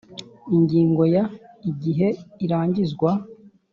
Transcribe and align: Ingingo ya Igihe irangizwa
Ingingo 0.55 1.01
ya 1.15 1.23
Igihe 1.69 2.07
irangizwa 2.45 3.11